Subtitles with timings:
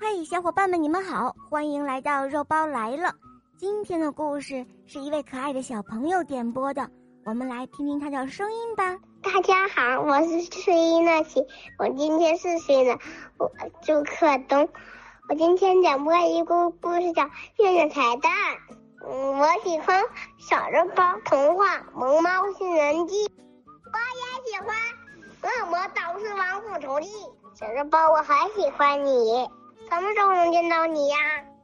[0.00, 3.12] 嗨，小伙伴们，你们好，欢迎来到肉包来了。
[3.56, 6.88] 今天的故事是一位可爱的小朋友点播的，
[7.24, 8.96] 我们来听听他的声音吧。
[9.20, 11.44] 大家好，我是睡衣乐琪，
[11.80, 12.96] 我今天四岁了，
[13.38, 13.50] 我
[13.82, 14.68] 祝克东。
[15.28, 17.24] 我今天讲播一个故事叫
[17.58, 18.32] 《月亮彩蛋》。
[19.04, 20.00] 嗯，我喜欢
[20.38, 23.26] 小肉包童话《萌猫新人记》，
[23.84, 24.76] 我也喜欢
[25.64, 27.08] 《恶魔导师王复仇记》。
[27.58, 29.48] 小肉包，我很喜欢你，
[29.90, 31.16] 什么时候能见到你呀？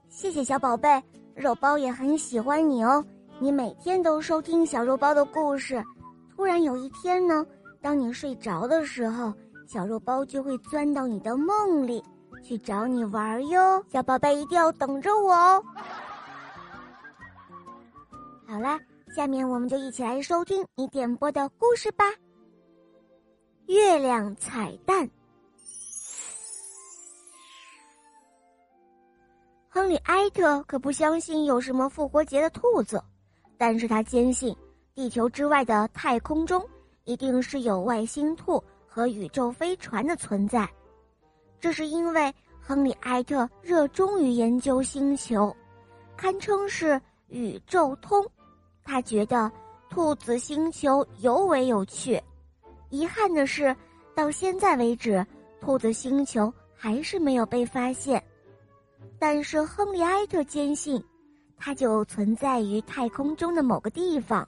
[0.08, 1.02] 谢谢小宝贝，
[1.34, 3.04] 肉包也很喜欢你哦。
[3.38, 5.82] 你每天都收听小肉包的故事，
[6.34, 7.44] 突然有一天呢，
[7.82, 9.32] 当你睡着的时候，
[9.66, 12.02] 小肉包就会钻到你的梦里
[12.42, 13.84] 去找你玩哟。
[13.88, 15.62] 小宝贝一定要等着我哦。
[18.46, 18.80] 好啦，
[19.14, 22.04] 下面我们就一起来收听你点播的故事吧。
[23.66, 25.08] 月亮彩蛋。
[29.84, 33.04] 亨利·埃特可不相信有什么复活节的兔子，
[33.58, 34.56] 但是他坚信
[34.94, 36.66] 地球之外的太空中
[37.04, 40.66] 一定是有外星兔和宇宙飞船的存在。
[41.60, 45.54] 这是因为亨利·埃特热衷于研究星球，
[46.16, 48.26] 堪称是宇宙通。
[48.82, 49.52] 他觉得
[49.90, 52.18] 兔子星球尤为有趣。
[52.88, 53.76] 遗憾的是，
[54.14, 55.22] 到现在为止，
[55.60, 58.24] 兔子星球还是没有被发现。
[59.26, 61.02] 但是亨利埃特坚信，
[61.56, 64.46] 它就存在于太空中的某个地方。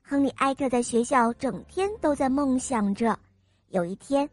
[0.00, 3.14] 亨利埃特在学校整天都在梦想着，
[3.68, 4.26] 有一天，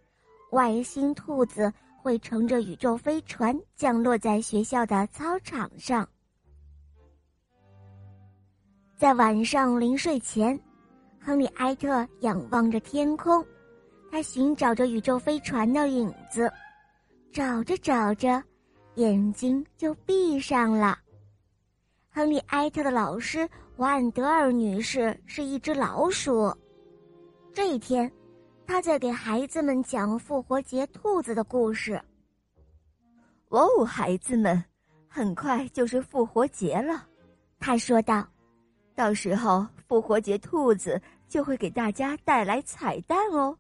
[0.52, 1.70] 外星兔子
[2.02, 6.08] 会乘着宇宙飞船降落在学校的操场上。
[8.96, 10.58] 在晚上临睡前，
[11.20, 13.46] 亨利埃特仰望着天空，
[14.10, 16.50] 他寻找着宇宙飞船的影子，
[17.34, 18.42] 找着找着。
[18.96, 20.98] 眼睛就闭上了。
[22.12, 26.56] 亨利·埃特的老师瓦安德尔女士是一只老鼠。
[27.52, 28.12] 这一天，
[28.68, 32.00] 她在给孩子们讲复活节兔子的故事。
[33.50, 34.64] 哦，孩子们，
[35.08, 37.08] 很快就是复活节了，
[37.60, 38.28] 她说道
[38.94, 43.58] ：“到时候复活节兔子就会给大家带来彩蛋哦。”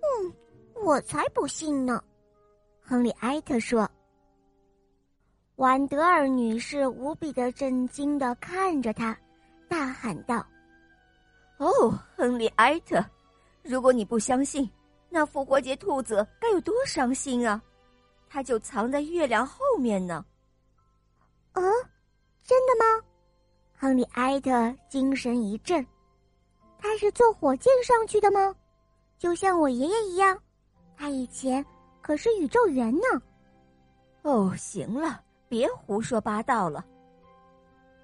[0.00, 0.32] 嗯，
[0.84, 2.02] 我才不信呢，
[2.82, 3.90] 亨利·埃特说。
[5.60, 9.14] 婉德尔女士无比的震惊的看着他，
[9.68, 10.42] 大喊道
[11.60, 13.04] ：“哦，亨利·埃特，
[13.62, 14.66] 如果你不相信，
[15.10, 17.60] 那复活节兔子该有多伤心啊！
[18.26, 20.24] 它就藏在月亮后面呢。
[21.52, 21.60] ”“啊，
[22.42, 23.04] 真的吗？”
[23.76, 25.86] 亨利·埃特精神一振
[26.80, 28.56] ，“他是坐火箭上去的吗？
[29.18, 30.38] 就像我爷爷一样，
[30.96, 31.62] 他以前
[32.00, 33.22] 可是宇宙员呢。
[34.24, 36.86] ”“哦，行了。”别胡说八道了，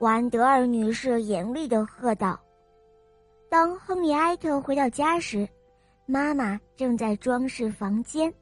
[0.00, 2.36] 安德尔女士严厉的喝道。
[3.48, 5.48] 当亨利埃特回到家时，
[6.06, 8.34] 妈妈正在装饰房间，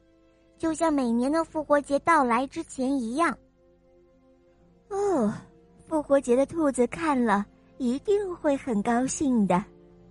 [0.57, 3.37] 就像每年的复活节到来之前一样。
[4.89, 5.31] 哦，
[5.87, 7.45] 复活节的兔子看了
[7.77, 9.63] 一定会很高兴的，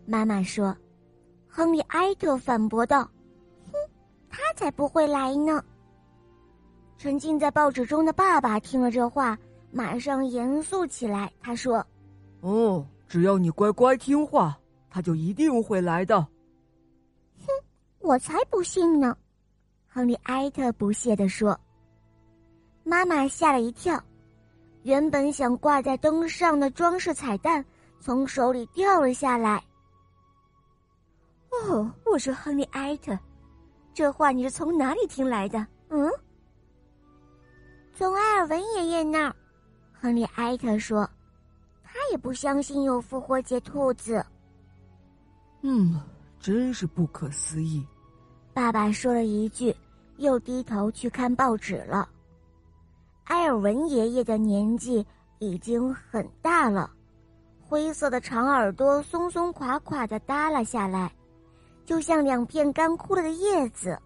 [0.07, 0.75] 妈妈说。
[1.49, 3.03] 亨利埃特反驳道
[3.67, 3.73] ：“哼，
[4.31, 5.61] 他才不会来呢。”
[6.97, 9.39] 沉浸在报纸中的爸爸听了这话，
[9.71, 11.33] 马上严肃起来。
[11.41, 11.85] 他说
[12.41, 16.21] ：“哦，只要你乖乖听话，他就一定会来的。”
[17.45, 17.49] 哼，
[18.01, 19.17] 我才不信呢！
[19.87, 21.59] 亨利埃特不屑地说。
[22.83, 24.03] 妈妈吓了一跳，
[24.83, 27.65] 原本想挂在灯上的装饰彩蛋
[28.01, 29.63] 从手里掉了下来。
[31.51, 33.19] 哦，我说亨利埃特，
[33.93, 35.67] 这话你是从哪里听来的？
[35.91, 36.11] 嗯？
[37.97, 39.37] 从埃尔文爷爷那儿，
[39.93, 41.09] 亨利埃特说
[41.85, 44.25] ：“他也不相信有复活节兔子。”
[45.63, 46.01] 嗯，
[46.41, 47.87] 真是不可思议。
[48.53, 49.75] 爸爸说了一句，
[50.17, 52.09] 又低头去看报纸了。
[53.25, 55.07] 埃尔文爷爷的年纪
[55.39, 56.91] 已经很大了，
[57.61, 61.11] 灰色的长耳朵松松垮垮的耷拉下来，
[61.85, 63.97] 就像两片干枯了的叶子。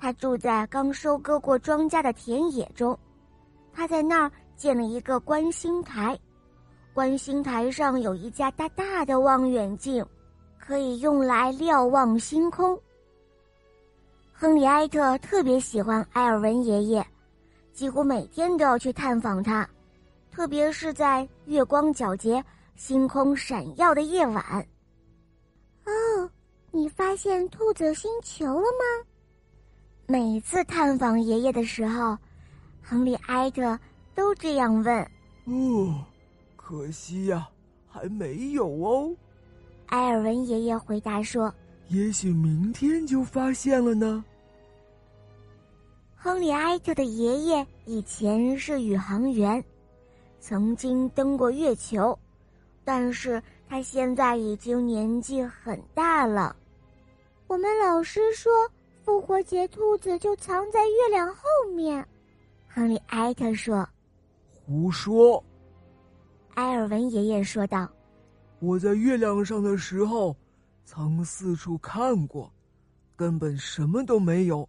[0.00, 2.98] 他住在刚收割过庄稼的田野中，
[3.70, 6.18] 他在那儿建了一个观星台，
[6.94, 10.04] 观星台上有一架大大的望远镜，
[10.58, 12.80] 可以用来瞭望星空。
[14.32, 17.06] 亨利埃特特别喜欢埃尔文爷爷，
[17.74, 19.68] 几乎每天都要去探访他，
[20.30, 22.42] 特别是在月光皎洁、
[22.74, 24.66] 星空闪耀的夜晚。
[25.84, 26.30] 哦，
[26.70, 29.09] 你发现兔子星球了吗？
[30.10, 32.18] 每次探访爷爷的时候，
[32.82, 33.78] 亨利埃特
[34.12, 35.10] 都这样问。
[35.44, 36.04] 哦，
[36.56, 37.48] 可惜呀，
[37.88, 39.14] 还没有哦。
[39.86, 41.54] 埃尔文爷爷回答说
[41.90, 44.24] ：“也许明天就发现了呢。”
[46.18, 49.64] 亨利埃特的爷爷以前是宇航员，
[50.40, 52.18] 曾经登过月球，
[52.82, 56.56] 但是他现在已经年纪很大了。
[57.46, 58.50] 我们老师说，
[59.10, 61.42] 复活节兔子就藏在月亮后
[61.74, 62.06] 面。
[62.68, 63.84] 亨利埃特说
[64.64, 65.42] ：“胡说。”
[66.54, 67.90] 埃尔文爷爷说道
[68.62, 70.36] ：“我在月亮上的时候，
[70.84, 72.52] 曾四处看过，
[73.16, 74.60] 根本什么都没有。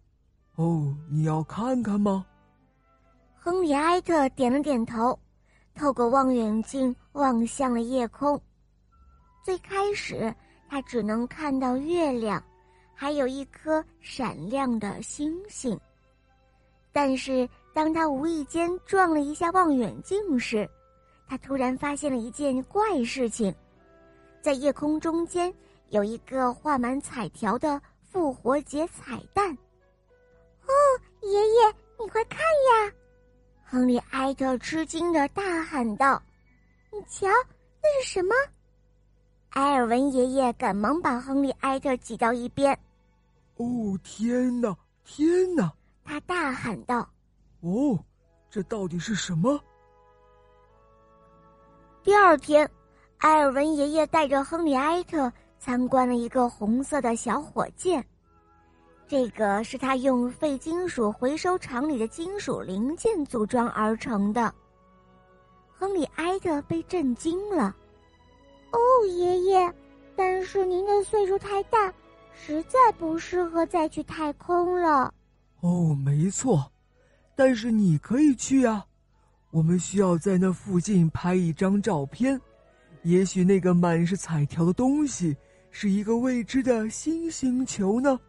[0.56, 2.26] 哦，你要看看吗？”
[3.38, 5.18] 亨利埃特点了点头，
[5.76, 8.42] 透过望远镜望向了夜空。
[9.46, 10.34] 最开始，
[10.68, 12.44] 他只能看到月亮。
[13.02, 15.76] 还有一颗闪亮的星星。
[16.92, 20.70] 但是，当他无意间撞了一下望远镜时，
[21.28, 23.52] 他突然发现了一件怪事情：
[24.40, 25.52] 在夜空中间
[25.90, 29.50] 有一个画满彩条的复活节彩蛋。
[30.68, 30.72] 哦，
[31.24, 32.94] 爷爷，你快看呀！
[33.66, 36.22] 亨利埃特吃惊的大喊道
[36.94, 37.28] ：“你瞧，
[37.82, 38.36] 那是什么？”
[39.58, 42.78] 埃尔文爷爷赶忙把亨利埃特挤到一边。
[43.62, 45.72] 哦天哪，天哪！
[46.04, 47.08] 他大喊道
[47.62, 48.04] ：“哦，
[48.50, 49.60] 这到底是什么？”
[52.02, 52.68] 第二天，
[53.20, 58.04] 埃尔文爷爷带着亨利埃特参观了一个红色的小火箭，
[59.08, 64.52] 这个是他用废金属回收厂里的金属零件组装而成的。
[65.72, 67.76] 亨利埃特被震惊了。
[68.74, 69.72] “哦，爷爷，
[70.16, 71.94] 但是您的岁数太大。”
[72.34, 75.14] 实在不适合再去太空了。
[75.62, 76.72] 哦，没错，
[77.36, 78.86] 但是你可以去啊。
[79.52, 82.40] 我们需要在那附近拍一张照片。
[83.04, 85.36] 也许那个满是彩条的东西
[85.72, 88.20] 是一个未知的新星球呢。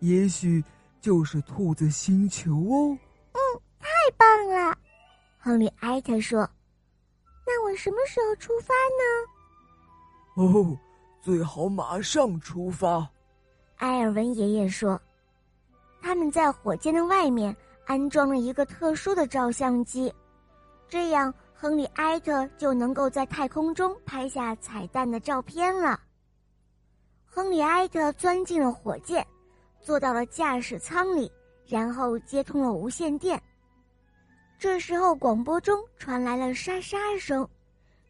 [0.00, 0.62] 也许
[1.00, 2.98] 就是兔子星球哦。
[3.32, 3.38] 嗯，
[3.78, 4.76] 太棒了，
[5.38, 6.48] 亨利埃特说。
[7.46, 8.74] 那我什么时候出发
[10.44, 10.44] 呢？
[10.44, 10.78] 哦，
[11.22, 13.08] 最好马上出发。
[13.76, 15.00] 埃尔文爷爷说
[16.00, 20.12] ：“他们在火箭的外面安装了一个特殊的照相机，
[20.88, 26.00] 这样亨利埃特就能够在太空中拍下彩蛋的照片了。”
[27.28, 29.26] 亨利埃特钻进了火箭，
[29.80, 31.30] 坐到了驾驶舱里，
[31.66, 33.40] 然后接通了无线电。
[34.58, 37.46] 这时候，广播中传来了沙沙声，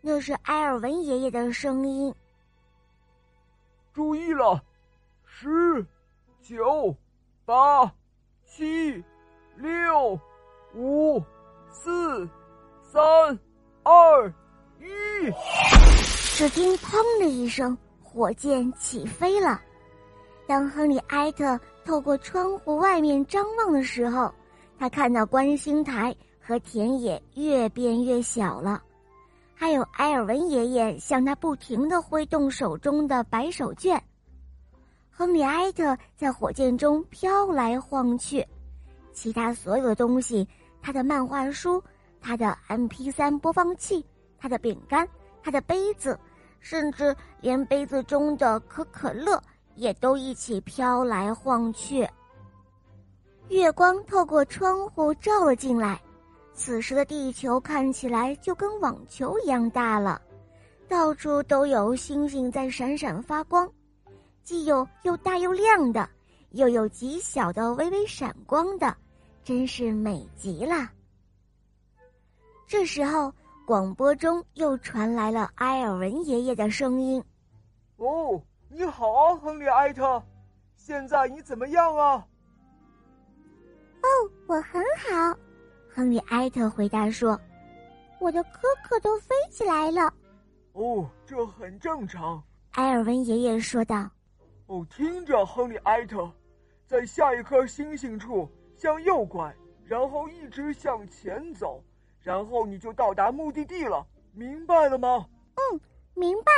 [0.01, 2.15] 那是埃尔文爷爷的声音。
[3.93, 4.63] 注意了。
[5.39, 5.85] 十、
[6.41, 6.97] 九、
[7.45, 7.93] 八、
[8.47, 9.05] 七、
[9.55, 10.19] 六、
[10.75, 11.23] 五、
[11.71, 12.27] 四、
[12.81, 13.39] 三、
[13.83, 14.33] 二、
[14.81, 15.31] 一。
[16.35, 19.61] 只听“砰”的一声，火箭起飞了。
[20.47, 24.33] 当亨利埃特透过窗户外面张望的时候，
[24.79, 28.83] 他看到观星台和田野越变越小了，
[29.55, 34.01] 还有埃尔文爷爷向他不停的挥动手中的白手绢。
[35.19, 38.47] 亨利埃特在火箭中飘来晃去，
[39.15, 40.47] 其他所有的东西，
[40.83, 41.83] 他的漫画书，
[42.21, 44.05] 他的 M P 三播放器，
[44.39, 45.09] 他的饼干，
[45.43, 46.21] 他的杯子，
[46.61, 49.43] 甚至连杯子中的可可乐
[49.75, 52.07] 也都一起飘来晃去。
[53.49, 55.99] 月光透过窗户照了进来，
[56.53, 60.21] 此时的地球看起来就跟网球一样大了，
[60.87, 63.67] 到处都有星星在闪闪发光。
[64.47, 66.09] 既有又大又亮的，
[66.51, 68.97] 又有极小的微微闪光的，
[69.43, 70.89] 真是美极了。
[72.65, 73.33] 这时候，
[73.67, 77.21] 广播中又传来了埃尔文爷爷的声音
[77.99, 80.23] ：“哦，你好啊，亨利埃特，
[80.77, 82.25] 现在你怎么样啊
[84.01, 84.09] ？”“哦，
[84.47, 85.37] 我很好。”
[85.93, 87.37] 亨利埃特回答说
[88.21, 90.15] ，“我的可可都飞起来了。
[90.75, 92.41] ”“哦，这很正常。”
[92.79, 94.09] 埃尔文爷爷说道。
[94.67, 96.31] 哦，听着，亨利埃特，
[96.87, 99.55] 在下一颗星星处向右拐，
[99.85, 101.83] 然后一直向前走，
[102.21, 105.27] 然后你就到达目的地了，明白了吗？
[105.55, 105.81] 嗯，
[106.15, 106.51] 明白。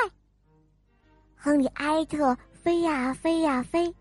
[1.36, 3.94] 亨利埃特飞呀飞呀飞，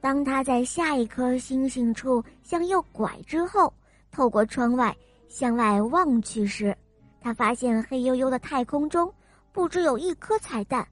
[0.00, 3.72] 当他在下一颗星星处向右拐之后，
[4.10, 4.96] 透过窗外
[5.28, 6.74] 向外望去时，
[7.20, 9.12] 他发现黑黝黝的太空中
[9.52, 10.86] 不只有一颗彩蛋。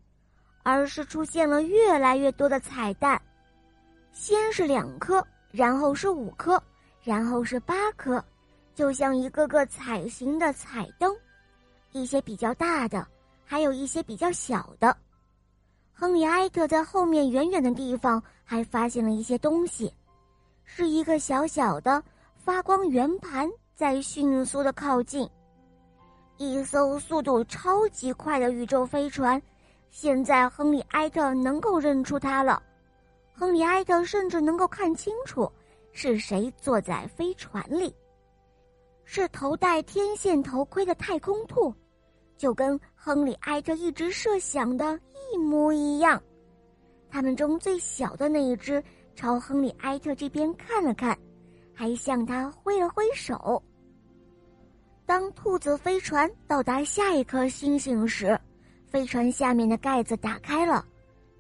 [0.63, 3.21] 而是出现了越来越多的彩蛋，
[4.13, 6.63] 先是两颗，然后是五颗，
[7.03, 8.23] 然后是八颗，
[8.75, 11.15] 就像一个个彩形的彩灯，
[11.93, 13.07] 一些比较大的，
[13.45, 14.97] 还有一些比较小的。
[15.93, 19.93] 亨利埃特在后面远远的地方还发现了一些东西，
[20.65, 22.03] 是一个小小的
[22.37, 25.29] 发光圆盘在迅速的靠近。
[26.39, 29.41] 一艘速度超级快的宇宙飞船，
[29.93, 32.61] 现在亨利埃特能够认出它了。
[33.35, 35.51] 亨利埃特甚至能够看清楚
[35.93, 37.95] 是谁坐在飞船里，
[39.05, 41.73] 是头戴天线头盔的太空兔，
[42.39, 44.99] 就跟亨利埃特一直设想的
[45.31, 46.21] 一模一样。
[47.11, 48.83] 他们中最小的那一只
[49.15, 51.17] 朝亨利埃特这边看了看，
[51.75, 53.63] 还向他挥了挥手。
[55.05, 58.39] 当兔子飞船到达下一颗星星时，
[58.93, 60.85] 飞船下面的盖子打开了，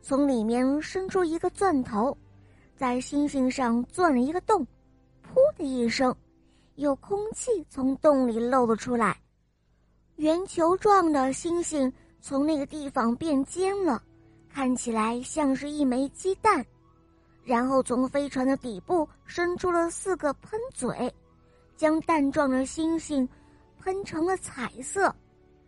[0.01, 2.17] 从里面伸出一个钻头，
[2.79, 4.67] 在星星上钻了一个洞，
[5.23, 6.17] 噗的一声，
[6.77, 9.21] 有空气从洞里漏了出来，
[10.17, 11.93] 圆球状的星星
[12.23, 14.03] 从那个地方变尖了，
[14.49, 16.65] 看起来像是一枚鸡蛋，
[17.45, 21.15] 然后从飞船的底部伸出了四个喷嘴，
[21.77, 23.29] 将蛋状的星星。
[23.85, 25.13] 喷成了彩色，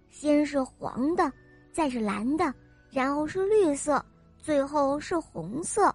[0.09, 1.33] 先是黄的，
[1.75, 2.55] 再是蓝的，
[2.89, 4.03] 然后是绿色，
[4.39, 5.93] 最后是红色。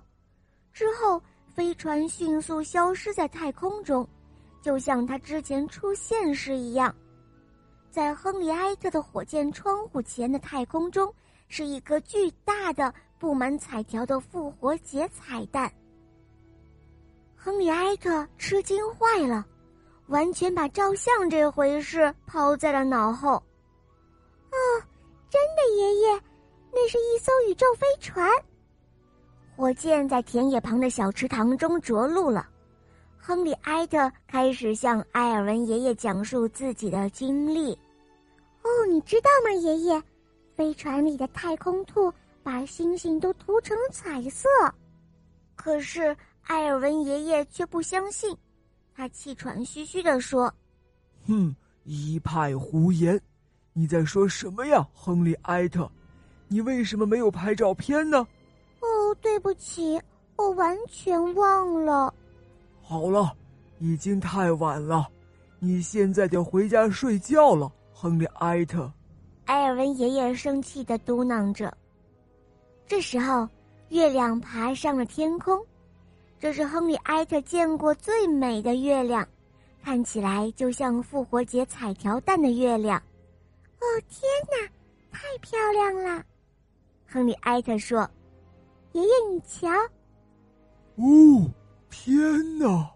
[0.73, 1.21] 之后，
[1.55, 4.05] 飞船迅速消失在太空中，
[4.61, 6.93] 就像它之前出现时一样。
[7.89, 11.11] 在亨利埃特的火箭窗户前的太空中，
[11.47, 15.71] 是一个巨大的、布满彩条的复活节彩蛋。
[17.37, 19.45] 亨利埃特吃惊坏了。
[20.07, 23.33] 完全把照相这回事抛在了脑后。
[23.33, 24.57] 哦，
[25.29, 26.21] 真的，爷爷，
[26.71, 28.29] 那是一艘宇宙飞船。
[29.55, 32.47] 火箭在田野旁的小池塘中着陆了。
[33.17, 37.73] 亨利埃特开始向埃尔文爷爷讲述自己的经历。
[38.63, 40.01] 哦，你知道吗，爷爷？
[40.55, 44.49] 飞船里的太空兔把星星都涂成了彩色。
[45.55, 48.35] 可是埃尔文爷爷却不相信。
[48.95, 50.53] 他气喘吁吁地说
[51.27, 53.21] ：“哼，一派胡言！
[53.73, 55.89] 你在说什么呀，亨利埃特？
[56.47, 58.27] 你为什么没有拍照片呢
[58.81, 60.01] ？”“哦，对不起，
[60.35, 62.13] 我完全忘了。
[62.81, 63.31] ”“好了，
[63.77, 65.07] 已经太晚了，
[65.59, 68.91] 你现在得回家睡觉了，亨利埃特。”
[69.45, 71.75] 埃尔文爷爷生气的嘟囔着。
[72.87, 73.47] 这时候，
[73.89, 75.59] 月亮爬上了天空。
[76.39, 79.27] 这是亨利埃特见过最美的月亮，
[79.83, 83.01] 看起来就像复活节彩条蛋的月亮。
[83.79, 84.71] 哦天哪，
[85.11, 86.23] 太漂亮了！
[87.07, 88.09] 亨利埃特说
[88.93, 89.69] ：“爷爷，你瞧。”
[90.97, 91.51] 哦，
[91.89, 92.91] 天哪！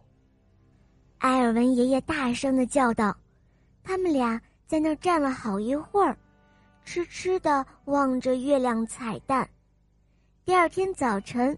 [1.20, 3.16] 埃尔文爷爷大声的叫道。
[3.84, 6.18] 他们俩在那儿站了好一会儿，
[6.86, 9.50] 痴痴的望着月亮彩蛋。
[10.46, 11.58] 第二天早晨。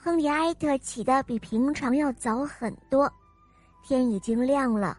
[0.00, 3.12] 亨利埃特起的比平常要早很多，
[3.82, 4.96] 天已经亮了。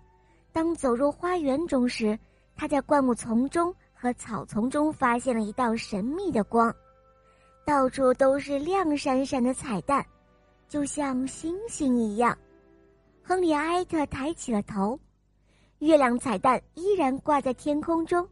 [0.52, 2.20] 当走入花园中时，
[2.60, 6.76] 他在灌木丛中和草丛中发现了一道神秘的光，
[7.64, 10.06] 到处都是亮闪闪的彩蛋，
[10.68, 12.38] 就像星星一样。
[13.24, 15.00] 亨利埃特抬起了头，
[15.78, 18.28] 月亮彩蛋依然挂在天空中。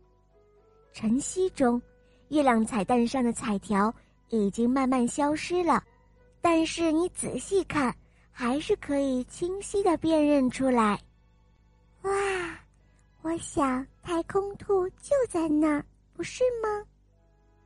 [0.91, 1.81] 晨曦中，
[2.27, 3.93] 月亮彩蛋上的彩条
[4.27, 5.81] 已经慢慢消失了。
[6.41, 7.95] 但是你仔细看，
[8.29, 10.99] 还是可以清晰的辨认出来。
[12.01, 12.11] 哇，
[13.21, 15.83] 我想太空兔就在那儿，
[16.15, 16.81] 不是吗？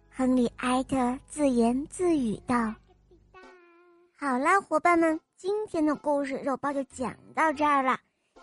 [0.09, 2.73] 亨利埃特自言自语道。
[4.17, 7.95] 好啦，伙伴们，今天的故事肉包就讲到这儿了。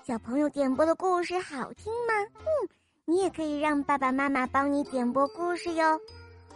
[0.05, 2.15] 小朋友点播的故事好听吗？
[2.37, 2.69] 嗯，
[3.05, 6.01] 你也可以让爸爸妈妈帮你点播故事哟。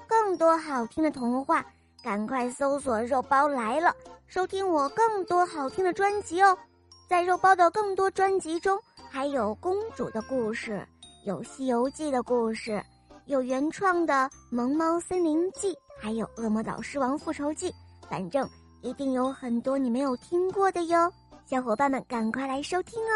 [0.06, 1.66] 更多好听的童话。
[2.04, 3.94] 赶快搜索“肉包来了”，
[4.26, 6.56] 收听我更多好听的专辑哦！
[7.08, 10.84] 在肉包的更多专辑中，还有公主的故事，
[11.24, 12.82] 有《西游记》的故事，
[13.26, 14.12] 有原创的
[14.50, 17.70] 《萌猫森林记》，还有《恶魔岛狮王复仇记》，
[18.10, 18.48] 反正
[18.80, 21.12] 一定有很多你没有听过的哟！
[21.46, 23.14] 小伙伴们，赶快来收听哦！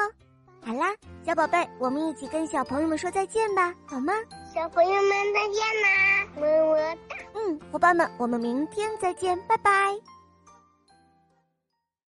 [0.64, 0.94] 好啦，
[1.24, 4.12] 小宝贝，我们一起跟小朋友们说再见吧，好吗？
[4.54, 7.16] 小朋友们再见啦，么么哒。
[7.34, 9.96] 嗯，伙伴们，我们明天再见，拜拜。